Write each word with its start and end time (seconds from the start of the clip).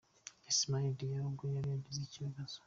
Ismaila 0.51 0.95
Diarra 0.97 1.27
ubwo 1.29 1.43
yari 1.53 1.69
agize 1.77 2.01
ikibazo. 2.07 2.57